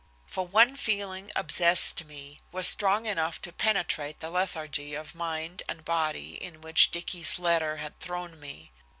[0.25, 5.85] For one feeling obsessed me, was strong enough to penetrate the lethargy of mind and
[5.85, 8.71] body into which Dicky's letter had thrown me.